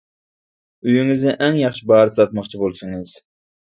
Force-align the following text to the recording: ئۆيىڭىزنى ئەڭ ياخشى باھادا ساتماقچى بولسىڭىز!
ئۆيىڭىزنى 0.87 1.35
ئەڭ 1.43 1.61
ياخشى 1.61 1.89
باھادا 1.95 2.19
ساتماقچى 2.19 2.67
بولسىڭىز! 2.67 3.19